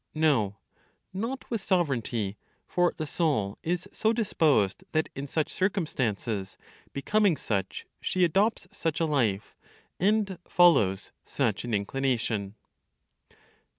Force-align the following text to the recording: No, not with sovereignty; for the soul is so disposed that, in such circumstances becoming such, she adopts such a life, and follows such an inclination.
No, 0.15 0.57
not 1.13 1.47
with 1.51 1.61
sovereignty; 1.61 2.35
for 2.65 2.91
the 2.97 3.05
soul 3.05 3.59
is 3.61 3.87
so 3.91 4.11
disposed 4.13 4.83
that, 4.93 5.09
in 5.13 5.27
such 5.27 5.53
circumstances 5.53 6.57
becoming 6.91 7.37
such, 7.37 7.85
she 8.01 8.23
adopts 8.23 8.67
such 8.71 8.99
a 8.99 9.05
life, 9.05 9.55
and 9.99 10.39
follows 10.47 11.11
such 11.23 11.63
an 11.65 11.75
inclination. 11.75 12.55